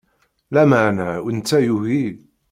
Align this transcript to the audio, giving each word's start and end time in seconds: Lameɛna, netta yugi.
Lameɛna, 0.53 1.09
netta 1.35 1.57
yugi. 1.65 2.05